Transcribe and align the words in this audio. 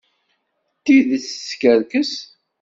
Deg 0.75 0.83
tidet, 0.85 1.23
teskerkes. 1.31 2.11